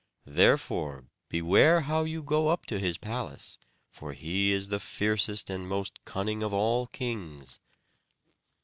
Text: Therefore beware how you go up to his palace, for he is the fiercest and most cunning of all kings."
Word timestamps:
Therefore 0.25 1.05
beware 1.29 1.81
how 1.81 2.05
you 2.05 2.23
go 2.23 2.47
up 2.47 2.65
to 2.65 2.79
his 2.79 2.97
palace, 2.97 3.59
for 3.91 4.13
he 4.13 4.51
is 4.51 4.69
the 4.69 4.79
fiercest 4.79 5.47
and 5.51 5.67
most 5.69 6.03
cunning 6.05 6.41
of 6.41 6.51
all 6.51 6.87
kings." 6.87 7.59